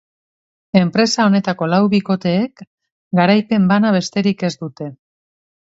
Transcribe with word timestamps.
Enpresa 0.79 1.25
honetako 1.31 1.67
lau 1.75 1.81
bikoteeek 1.93 2.65
garaipen 3.21 3.71
bana 3.73 3.93
besterik 4.01 4.45
ez 4.51 4.55
dute. 4.65 4.93